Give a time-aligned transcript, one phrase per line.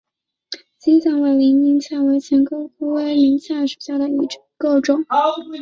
[0.79, 4.27] 西藏委陵菜为蔷薇科委陵菜属下的一
[4.57, 5.05] 个种。